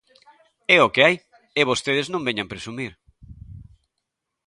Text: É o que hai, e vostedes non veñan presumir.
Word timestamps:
É 0.75 0.77
o 0.85 0.91
que 0.93 1.03
hai, 1.05 1.15
e 1.59 1.61
vostedes 1.69 2.07
non 2.13 2.25
veñan 2.27 2.51
presumir. 2.51 2.91